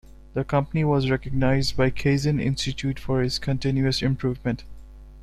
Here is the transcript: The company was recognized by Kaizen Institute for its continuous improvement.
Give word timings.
The 0.33 0.43
company 0.43 0.83
was 0.83 1.11
recognized 1.11 1.77
by 1.77 1.91
Kaizen 1.91 2.41
Institute 2.41 2.97
for 2.99 3.21
its 3.21 3.37
continuous 3.37 4.01
improvement. 4.01 4.63